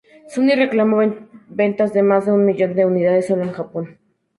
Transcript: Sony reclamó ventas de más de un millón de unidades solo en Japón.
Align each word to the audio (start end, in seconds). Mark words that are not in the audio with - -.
Sony 0.29 0.55
reclamó 0.55 0.97
ventas 1.47 1.93
de 1.93 2.01
más 2.01 2.25
de 2.25 2.31
un 2.31 2.43
millón 2.43 2.73
de 2.73 2.87
unidades 2.87 3.27
solo 3.27 3.43
en 3.43 3.51
Japón. 3.51 3.99